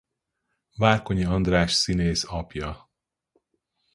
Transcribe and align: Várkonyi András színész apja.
Várkonyi 0.77 1.23
András 1.23 1.71
színész 1.73 2.25
apja. 2.27 2.89